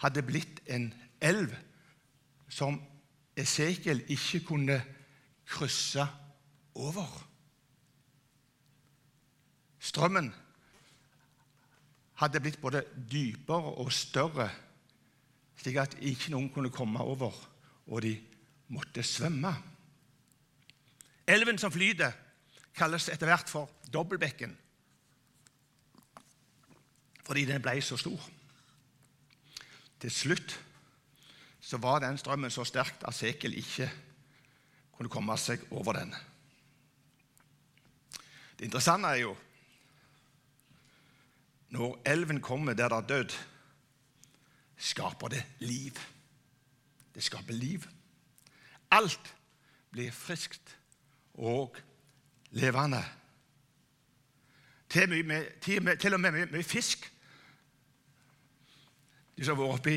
hadde 0.00 0.22
blitt 0.24 0.62
en 0.72 0.88
elv 1.20 1.52
som 2.50 2.78
Esekiel 3.36 4.02
ikke 4.10 4.40
kunne 4.48 4.78
krysse 5.48 6.06
over. 6.74 7.10
Strømmen 9.80 10.30
hadde 12.20 12.40
blitt 12.40 12.60
både 12.60 12.82
dypere 13.10 13.76
og 13.80 13.92
større, 13.92 14.48
slik 15.60 15.78
at 15.80 15.96
ikke 16.00 16.32
noen 16.34 16.50
kunne 16.52 16.72
komme 16.72 17.00
over, 17.00 17.36
og 17.86 18.02
de 18.04 18.14
måtte 18.72 19.04
svømme. 19.04 19.52
Elven 21.28 21.58
som 21.60 21.72
flyter, 21.72 22.12
kalles 22.76 23.08
etter 23.12 23.28
hvert 23.28 23.50
for 23.50 23.70
Dobbelbekken 23.92 24.52
fordi 27.30 27.44
den 27.46 27.62
ble 27.62 27.76
så 27.78 27.94
stor. 27.94 28.18
Til 30.02 30.10
slutt 30.10 30.56
så 31.62 31.78
var 31.78 32.00
den 32.02 32.16
strømmen 32.18 32.50
så 32.50 32.64
sterk 32.66 33.04
at 33.06 33.14
Sekel 33.14 33.54
ikke 33.54 33.86
kunne 34.96 35.12
komme 35.12 35.36
seg 35.38 35.62
over 35.70 35.94
den. 36.00 36.10
Det 38.58 38.66
interessante 38.66 39.12
er 39.14 39.22
jo 39.22 39.36
Når 41.70 42.00
elven 42.04 42.40
kommer 42.42 42.74
der 42.74 42.88
det 42.88 42.96
er 42.96 43.06
død, 43.06 43.36
skaper 44.76 45.28
det 45.28 45.44
liv. 45.58 45.94
Det 47.14 47.22
skaper 47.22 47.52
liv. 47.52 47.86
Alt 48.90 49.34
blir 49.90 50.10
friskt 50.10 50.76
og 51.34 51.76
levende. 52.50 53.04
Til, 54.90 56.14
og 56.14 56.20
med 56.20 56.50
mye 56.50 56.62
fisk. 56.62 57.12
De 59.40 59.46
som 59.48 59.56
har 59.56 59.64
vært 59.64 59.78
oppi 59.80 59.94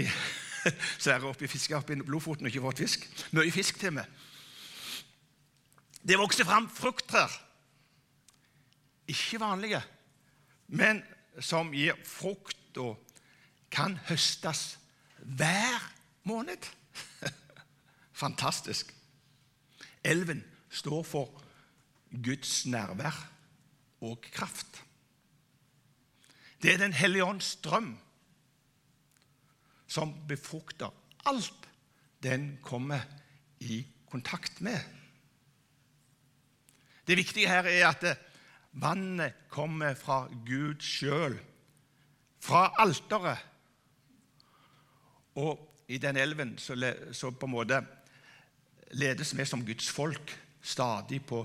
sære 1.04 1.28
oppi 1.28 1.50
fisker 1.52 1.76
oppi 1.76 1.98
Lofoten 2.08 2.48
og 2.48 2.54
ikke 2.54 2.62
fått 2.64 2.80
fisk. 2.86 3.08
Mye 3.36 3.52
fisk 3.52 3.82
til 3.82 3.92
meg. 3.92 4.08
Det 6.00 6.16
vokser 6.16 6.48
fram 6.48 6.70
frukttrær. 6.72 7.34
Ikke 9.12 9.42
vanlige, 9.42 9.82
men 10.72 11.02
som 11.44 11.74
gir 11.76 12.00
frukt 12.08 12.80
og 12.80 13.02
kan 13.68 13.98
høstes 14.08 14.78
hver 15.20 15.90
måned. 16.24 16.70
Fantastisk. 18.24 18.96
Elven 20.08 20.40
står 20.72 21.04
for 21.04 21.44
Guds 22.16 22.62
nærvær 22.64 23.20
og 24.08 24.24
kraft. 24.32 24.86
Det 26.64 26.78
er 26.78 26.80
Den 26.80 26.96
hellige 26.96 27.28
ånds 27.28 27.56
drøm 27.60 27.98
som 29.94 30.14
befrukter 30.28 30.90
alt 31.30 31.70
den 32.24 32.58
kommer 32.64 33.04
i 33.60 33.84
kontakt 34.10 34.62
med. 34.62 34.80
Det 37.08 37.18
viktige 37.20 37.50
her 37.52 37.68
er 37.68 37.88
at 37.90 38.06
vannet 38.72 39.34
kommer 39.52 39.94
fra 39.94 40.28
Gud 40.48 40.82
sjøl, 40.82 41.36
fra 42.40 42.72
alteret. 42.80 43.44
Og 45.36 45.60
i 45.88 45.98
den 45.98 46.18
elven 46.18 46.56
så, 46.58 47.32
på 47.32 47.46
en 47.46 47.52
måte 47.52 47.82
ledes 48.94 49.34
vi 49.38 49.46
som 49.46 49.66
Guds 49.66 49.90
folk 49.92 50.34
stadig 50.62 51.20
på 51.26 51.44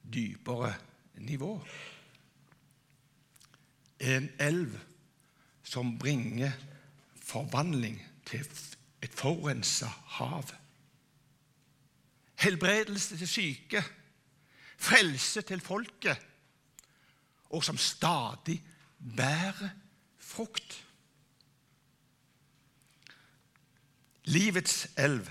dypere 0.00 0.72
nivå. 1.20 1.52
En 4.00 4.30
elv 4.40 4.78
som 5.62 5.98
bringer 5.98 6.52
forvandling 7.30 8.00
til 8.26 8.46
et 9.02 9.14
forurensa 9.14 9.86
hav. 10.18 10.50
Helbredelse 12.40 13.18
til 13.18 13.28
syke, 13.28 13.84
frelse 14.78 15.42
til 15.46 15.60
folket, 15.60 16.18
og 17.50 17.64
som 17.64 17.78
stadig 17.78 18.62
bærer 19.16 19.70
frukt. 20.18 20.86
Livets 24.24 24.88
elv 24.98 25.28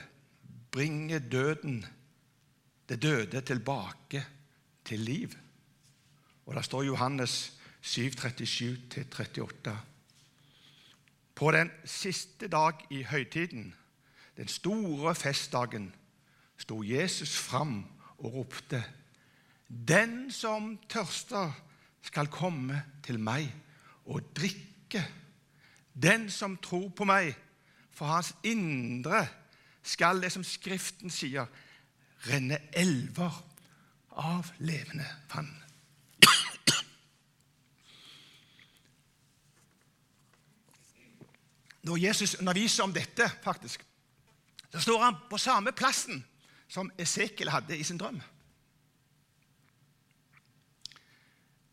bringer 0.71 1.19
døden, 1.19 1.85
det 2.89 3.01
døde, 3.01 3.41
tilbake 3.41 4.25
til 4.85 4.99
liv. 4.99 5.31
Og 6.45 6.55
Det 6.55 6.65
står 6.65 6.83
Johannes 6.83 7.53
7, 7.81 8.01
37-38. 8.01 9.88
På 11.39 11.51
den 11.51 11.71
siste 11.85 12.47
dag 12.47 12.73
i 12.91 13.03
høytiden, 13.03 13.75
den 14.37 14.47
store 14.47 15.15
festdagen, 15.15 15.95
sto 16.57 16.83
Jesus 16.83 17.37
fram 17.37 17.85
og 18.17 18.33
ropte:" 18.33 18.83
Den 19.87 20.31
som 20.31 20.79
tørster, 20.89 21.51
skal 22.01 22.27
komme 22.27 22.83
til 23.03 23.19
meg 23.19 23.55
og 24.05 24.21
drikke. 24.35 25.05
Den 26.03 26.29
som 26.29 26.57
tror 26.57 26.89
på 26.89 27.05
meg, 27.05 27.35
for 27.91 28.05
hans 28.05 28.35
indre 28.43 29.27
skal 29.83 30.21
det 30.21 30.31
som 30.31 30.43
Skriften 30.43 31.09
sier, 31.09 31.45
renne 32.27 32.57
elver 32.73 33.43
av 34.11 34.51
levende 34.59 35.07
vann. 35.33 35.58
Når 41.89 41.97
Jesus 41.97 42.35
underviser 42.37 42.83
om 42.83 42.93
dette, 42.93 43.25
faktisk, 43.41 43.81
så 44.69 44.81
står 44.83 45.01
han 45.01 45.15
på 45.29 45.39
samme 45.41 45.73
plassen 45.73 46.21
som 46.69 46.91
Esekiel 47.01 47.49
hadde 47.49 47.77
i 47.77 47.83
sin 47.83 47.97
drøm. 47.97 48.19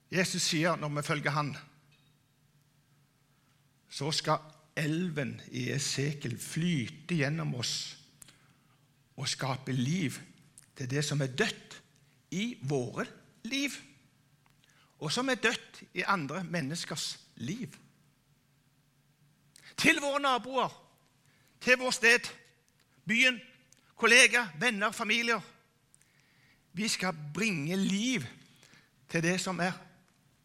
Jesus 0.08 0.46
sier 0.48 0.78
når 0.80 0.94
vi 0.96 1.04
følger 1.04 1.36
han, 1.36 1.52
så 3.92 4.08
skal 4.14 4.40
elven 4.76 5.36
i 5.52 5.68
Esekiel 5.74 6.38
flyte 6.40 7.20
gjennom 7.20 7.52
oss 7.60 7.76
og 9.16 9.28
skape 9.28 9.72
liv 9.76 10.16
til 10.76 10.88
det 10.88 11.04
som 11.04 11.20
er 11.24 11.32
dødt 11.36 11.80
i 12.36 12.54
våre 12.68 13.04
liv, 13.48 13.76
og 15.00 15.12
som 15.12 15.28
er 15.28 15.40
dødt 15.40 15.82
i 15.92 16.04
andre 16.08 16.40
menneskers 16.44 17.18
liv 17.36 17.76
til 19.76 20.00
våre 20.00 20.20
naboer, 20.20 20.72
til 21.60 21.78
vår 21.80 21.90
sted, 21.94 22.28
byen, 23.06 23.40
kollegaer, 23.96 24.48
venner, 24.60 24.90
familier. 24.92 25.40
Vi 26.72 26.88
skal 26.88 27.16
bringe 27.34 27.76
liv 27.76 28.24
til 29.08 29.22
det 29.22 29.38
som 29.40 29.60
er 29.60 29.72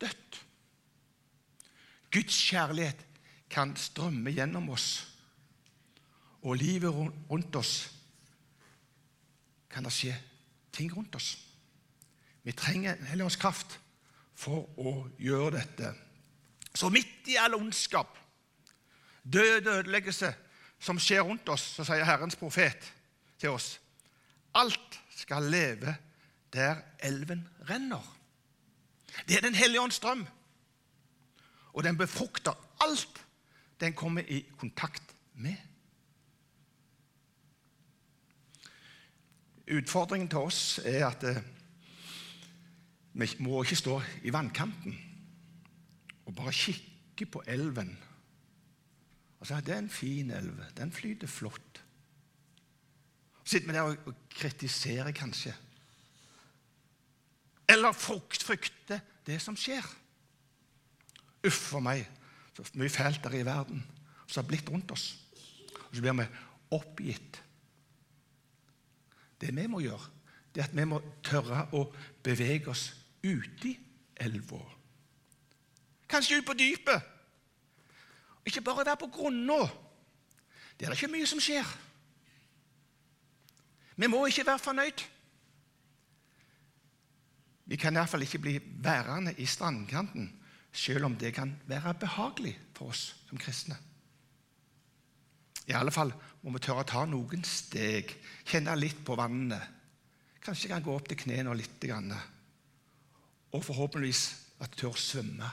dødt. 0.01 0.41
Guds 2.11 2.37
kjærlighet 2.49 3.05
kan 3.49 3.75
strømme 3.75 4.31
gjennom 4.31 4.69
oss, 4.69 5.07
og 6.41 6.57
livet 6.57 6.91
rundt 7.29 7.55
oss 7.55 7.91
kan 9.71 9.85
det 9.85 9.93
skje 9.95 10.15
ting 10.73 10.91
rundt 10.95 11.15
oss. 11.15 11.35
Vi 12.43 12.51
trenger 12.51 12.97
Helligåndens 13.11 13.39
kraft 13.39 13.77
for 14.35 14.65
å 14.81 14.95
gjøre 15.21 15.59
dette. 15.59 15.91
Så 16.73 16.89
midt 16.89 17.29
i 17.29 17.37
all 17.37 17.55
ondskap 17.59 18.17
død 19.23 19.67
og 19.67 19.77
ødeleggelse 19.77 20.34
som 20.79 20.99
skjer 20.99 21.21
rundt 21.21 21.49
oss, 21.49 21.63
så 21.75 21.86
sier 21.86 22.05
Herrens 22.05 22.36
profet 22.36 22.93
til 23.39 23.53
oss 23.53 23.75
alt 24.53 24.99
skal 25.15 25.43
leve 25.43 25.95
der 26.53 26.75
elven 26.99 27.47
renner. 27.69 28.17
Det 29.27 29.38
er 29.38 29.41
Den 29.41 29.55
hellige 29.55 29.81
ånds 29.81 29.99
drøm. 29.99 30.27
Og 31.73 31.84
den 31.84 31.97
befrukter 31.97 32.51
alt 32.81 33.25
den 33.79 33.93
kommer 33.93 34.21
i 34.21 34.45
kontakt 34.57 35.15
med. 35.34 35.55
Utfordringen 39.71 40.29
til 40.29 40.38
oss 40.38 40.79
er 40.84 41.07
at 41.07 41.23
eh, 41.23 41.43
vi 43.13 43.27
må 43.39 43.63
ikke 43.63 43.75
stå 43.75 44.01
i 44.23 44.34
vannkanten 44.34 44.99
og 46.25 46.36
bare 46.36 46.53
kikke 46.53 47.25
på 47.25 47.43
elven 47.47 47.97
og 49.41 49.49
sa 49.49 49.58
det 49.60 49.73
er 49.73 49.82
en 49.82 49.89
fin 49.89 50.30
elv. 50.38 50.60
Den 50.77 50.91
flyter 50.93 51.27
flott. 51.27 51.82
Så 53.41 53.56
sitter 53.58 53.67
vi 53.67 53.73
der 53.73 53.82
og 53.82 54.13
kritiserer, 54.30 55.12
kanskje. 55.12 55.56
Eller 57.69 57.91
frykter 57.91 59.01
det 59.25 59.39
som 59.41 59.58
skjer. 59.58 59.86
Uff 61.47 61.58
for 61.71 61.82
meg, 61.82 62.06
så 62.54 62.65
mye 62.77 62.93
fælt 62.93 63.23
der 63.23 63.39
i 63.39 63.45
verden 63.45 63.82
som 64.27 64.43
har 64.43 64.49
blitt 64.51 64.69
rundt 64.69 64.91
oss. 64.93 65.15
Og 65.89 65.95
så 65.95 66.04
blir 66.04 66.19
vi 66.19 66.27
oppgitt. 66.77 67.41
Det 69.41 69.49
vi 69.56 69.65
må 69.67 69.82
gjøre, 69.82 70.12
det 70.54 70.62
er 70.62 70.69
at 70.69 70.75
vi 70.77 70.86
må 70.86 70.99
tørre 71.25 71.65
å 71.73 71.88
bevege 72.23 72.69
oss 72.69 72.91
uti 73.25 73.73
elva. 74.21 74.62
Kanskje 76.12 76.38
ut 76.38 76.45
på 76.45 76.58
dypet. 76.60 77.10
Ikke 78.45 78.63
bare 78.65 78.86
være 78.86 78.97
på 78.97 79.10
grunna. 79.13 79.62
Det 80.77 80.86
er 80.86 80.93
det 80.93 80.97
ikke 80.97 81.13
mye 81.13 81.30
som 81.30 81.41
skjer. 81.41 81.67
Vi 84.01 84.08
må 84.10 84.23
ikke 84.25 84.45
være 84.47 84.60
fornøyd. 84.60 85.04
Vi 87.71 87.77
kan 87.80 87.95
iallfall 87.95 88.25
ikke 88.25 88.41
bli 88.41 88.56
værende 88.84 89.36
i 89.38 89.45
strandkanten, 89.45 90.32
selv 90.73 91.06
om 91.06 91.15
det 91.15 91.34
kan 91.36 91.54
være 91.67 91.93
behagelig 92.01 92.56
for 92.75 92.91
oss 92.91 93.12
som 93.30 93.38
kristne. 93.38 93.77
I 95.69 95.77
alle 95.77 95.93
fall 95.93 96.12
må 96.41 96.51
vi 96.56 96.63
tørre 96.65 96.84
å 96.84 96.89
ta 96.89 97.06
noen 97.06 97.45
steg, 97.47 98.10
kjenne 98.49 98.73
litt 98.80 99.04
på 99.06 99.15
vannet. 99.15 99.62
Kanskje 100.41 100.71
kan 100.71 100.84
gå 100.84 100.95
opp 100.95 101.08
til 101.08 101.19
knærne 101.21 101.54
litt. 101.56 101.86
Og 103.51 103.63
forhåpentligvis 103.63 104.23
at 104.65 104.73
tør 104.80 104.97
svømme 104.97 105.51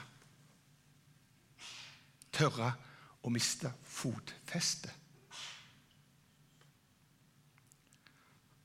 tørre 2.31 2.71
å 3.23 3.31
miste 3.33 3.71
fotfestet. 3.83 4.95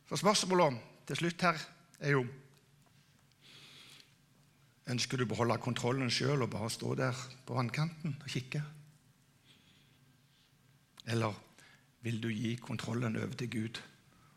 Så 0.08 0.20
spørsmålet 0.20 0.78
til 1.08 1.18
slutt 1.18 1.44
her 1.46 1.60
er 2.00 2.18
jo 2.18 2.24
Ønsker 4.84 5.16
du 5.16 5.24
å 5.24 5.28
beholde 5.30 5.56
kontrollen 5.64 6.10
sjøl 6.12 6.44
og 6.44 6.50
bare 6.52 6.68
stå 6.68 6.90
der 6.98 7.20
på 7.48 7.54
vannkanten 7.56 8.18
og 8.20 8.26
kikke? 8.28 8.60
Eller 11.08 11.38
vil 12.04 12.20
du 12.20 12.28
gi 12.28 12.50
kontrollen 12.60 13.16
over 13.16 13.32
til 13.40 13.48
Gud 13.48 13.80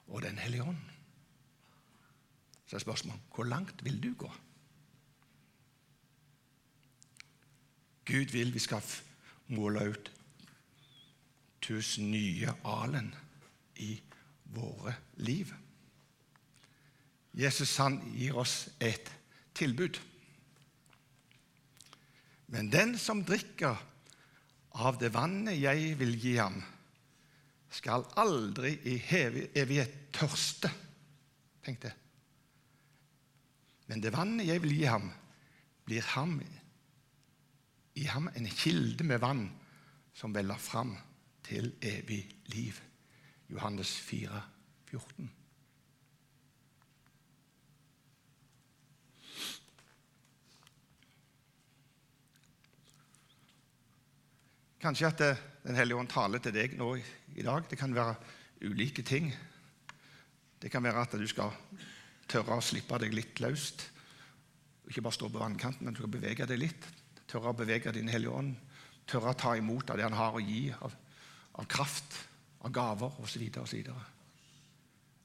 og 0.07 0.21
Den 0.23 0.39
hellige 0.39 0.63
ånd? 0.63 0.79
Så 2.67 2.79
er 2.79 2.83
spørsmålet 2.85 3.35
hvor 3.35 3.47
langt 3.51 3.83
vil 3.83 3.99
du 4.03 4.13
gå? 4.15 4.31
Gud 8.07 8.31
vil 8.31 8.53
vi 8.55 8.63
skal 8.63 8.87
måle 9.53 9.85
ut 9.93 10.11
tusen 11.63 12.11
nye 12.11 12.53
alen 12.67 13.09
i 13.83 13.95
våre 14.55 14.95
liv. 15.21 15.53
Jesus 17.37 17.75
han 17.77 17.99
gir 18.15 18.37
oss 18.39 18.69
et 18.79 19.11
tilbud. 19.57 19.99
Men 22.47 22.71
den 22.71 22.95
som 22.97 23.25
drikker 23.27 23.77
av 24.79 24.97
det 25.01 25.11
vannet 25.13 25.59
jeg 25.59 25.97
vil 25.99 26.15
gi 26.21 26.37
ham, 26.39 26.61
skal 27.69 28.05
aldri 28.17 28.71
i 28.87 28.95
evighet 29.11 29.97
tørste. 30.15 30.71
Tenk 31.65 31.81
det. 31.83 31.91
Men 33.91 34.01
det 34.03 34.13
vannet 34.15 34.47
jeg 34.47 34.63
vil 34.63 34.77
gi 34.79 34.87
ham, 34.87 35.11
blir 35.87 36.07
ham, 36.15 36.37
i 37.97 38.05
ham 38.05 38.29
en 38.35 38.49
kilde 38.49 39.05
med 39.07 39.21
vann 39.23 39.47
som 40.13 40.33
veller 40.33 40.59
fram 40.61 40.93
til 41.45 41.71
evig 41.81 42.21
liv. 42.53 42.77
Johannes 43.49 43.95
4, 44.03 44.41
14. 44.91 45.31
Kanskje 54.77 55.07
at 55.07 55.21
eh, 55.25 55.45
Den 55.67 55.75
hellige 55.75 55.99
ånd 55.99 56.07
taler 56.07 56.39
til 56.39 56.53
deg 56.55 56.77
nå 56.79 56.93
i 56.95 57.43
dag. 57.43 57.65
Det 57.67 57.75
kan 57.75 57.95
være 57.95 58.13
ulike 58.63 59.03
ting. 59.03 59.33
Det 60.61 60.71
kan 60.71 60.83
være 60.85 61.01
at 61.03 61.17
du 61.19 61.25
skal 61.27 61.51
tørre 62.29 62.55
å 62.55 62.63
slippe 62.63 62.95
deg 63.03 63.11
litt 63.11 63.41
løst. 63.43 63.83
Ikke 64.87 65.03
bare 65.03 65.17
stå 65.17 65.27
på 65.27 65.41
vannkanten, 65.41 65.83
men 65.83 65.91
du 65.91 65.99
skal 65.99 66.13
bevege 66.13 66.47
deg 66.47 66.61
litt. 66.61 66.87
Tørre 67.27 67.51
å 67.51 67.57
bevege 67.57 67.91
din 67.95 68.09
Hellige 68.11 68.33
Ånd. 68.33 68.55
Tørre 69.07 69.33
å 69.33 69.39
ta 69.39 69.55
imot 69.57 69.89
av 69.91 69.99
det 69.99 70.05
han 70.07 70.15
har 70.17 70.35
å 70.35 70.43
gi 70.43 70.67
av, 70.73 70.93
av 71.59 71.67
kraft, 71.69 72.15
av 72.63 72.71
gaver 72.75 73.19
osv. 73.23 73.43
osv. 73.61 73.89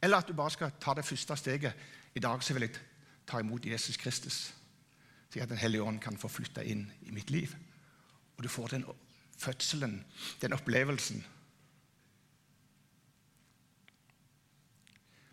Eller 0.02 0.18
at 0.18 0.26
du 0.26 0.34
bare 0.34 0.54
skal 0.54 0.74
ta 0.82 0.94
det 0.98 1.06
første 1.06 1.36
steget. 1.38 1.86
I 2.14 2.22
dag 2.22 2.42
så 2.42 2.54
vil 2.54 2.66
jeg 2.66 2.78
ta 3.26 3.40
imot 3.40 3.64
Jesus 3.66 3.96
Kristus, 3.96 4.52
slik 5.30 5.44
at 5.44 5.48
Den 5.48 5.62
hellige 5.62 5.82
ånd 5.86 6.00
kan 6.02 6.18
få 6.18 6.28
flytte 6.28 6.64
inn 6.66 6.88
i 7.06 7.14
mitt 7.14 7.30
liv. 7.30 7.54
Og 8.36 8.42
du 8.42 8.48
får 8.50 8.74
den 8.74 8.84
fødselen, 9.38 10.04
den 10.42 10.52
opplevelsen. 10.52 11.22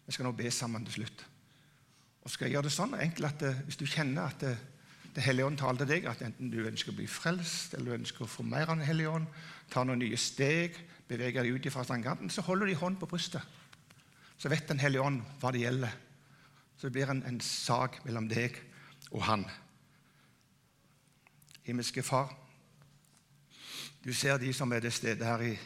Vi 0.06 0.14
skal 0.14 0.26
nå 0.26 0.32
be 0.38 0.52
sammen 0.52 0.86
til 0.86 1.02
slutt. 1.02 1.26
Og 2.26 2.32
skal 2.32 2.48
jeg 2.48 2.58
gjøre 2.58 2.70
det 2.70 2.74
sånn 2.74 2.96
enkelt 2.98 3.28
at 3.30 3.44
eh, 3.46 3.60
Hvis 3.66 3.78
du 3.78 3.86
kjenner 3.86 4.30
at 4.30 4.44
eh, 5.20 5.26
Hellige 5.26 5.46
Ånd 5.46 5.60
taler 5.60 5.84
til 5.84 5.92
deg, 5.92 6.08
at 6.10 6.24
enten 6.26 6.52
du 6.52 6.62
ønsker 6.64 6.94
å 6.94 6.98
bli 6.98 7.08
frelst 7.12 7.76
eller 7.76 7.92
du 7.92 8.00
ønsker 8.00 8.26
å 8.26 8.32
få 8.32 8.46
mer 8.48 8.70
av 8.70 8.80
Den 8.80 8.88
hellige 8.88 9.12
ånd, 9.20 9.28
ta 9.70 9.84
noen 9.84 10.00
nye 10.02 10.18
steg, 10.18 10.78
bevege 11.10 11.44
deg 11.44 11.56
ut 11.56 11.72
fra 11.74 11.84
strandkanten, 11.84 12.32
så 12.32 12.46
holder 12.48 12.70
du 12.70 12.78
hånd 12.80 13.00
på 13.02 13.10
brystet. 13.10 13.44
Så 14.40 14.50
vet 14.50 14.68
Den 14.68 14.80
hellige 14.80 15.04
ånd 15.04 15.22
hva 15.42 15.52
det 15.52 15.66
gjelder. 15.66 15.96
Så 16.78 16.88
det 16.88 16.96
blir 16.96 17.12
en, 17.12 17.24
en 17.28 17.42
sak 17.44 18.00
mellom 18.06 18.30
deg 18.32 18.56
og 19.12 19.26
Han. 19.28 19.44
Himmelske 21.66 22.04
Far, 22.04 22.32
du 24.06 24.14
ser 24.14 24.40
de 24.40 24.54
som 24.56 24.72
er 24.72 24.80
til 24.86 24.96
stede 24.96 25.26
her 25.28 25.44
i, 25.44 25.58